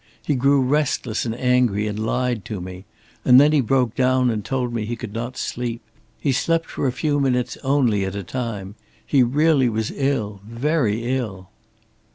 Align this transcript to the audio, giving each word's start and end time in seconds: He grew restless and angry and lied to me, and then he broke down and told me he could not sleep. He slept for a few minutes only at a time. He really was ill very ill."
He 0.25 0.33
grew 0.33 0.61
restless 0.63 1.25
and 1.27 1.35
angry 1.39 1.85
and 1.85 2.03
lied 2.03 2.43
to 2.45 2.59
me, 2.59 2.85
and 3.23 3.39
then 3.39 3.51
he 3.51 3.61
broke 3.61 3.93
down 3.93 4.31
and 4.31 4.43
told 4.43 4.73
me 4.73 4.83
he 4.83 4.95
could 4.95 5.13
not 5.13 5.37
sleep. 5.37 5.79
He 6.19 6.31
slept 6.31 6.65
for 6.65 6.87
a 6.87 6.91
few 6.91 7.19
minutes 7.19 7.55
only 7.63 8.03
at 8.03 8.15
a 8.15 8.23
time. 8.23 8.73
He 9.05 9.21
really 9.21 9.69
was 9.69 9.91
ill 9.91 10.41
very 10.43 11.03
ill." 11.17 11.51